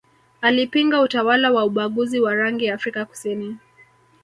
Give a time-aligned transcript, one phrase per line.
[0.41, 3.57] alipinga utawala wa ubaguzi wa rangi Afrika kusini